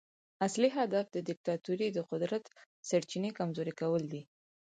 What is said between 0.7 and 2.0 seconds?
هدف د دیکتاتورۍ د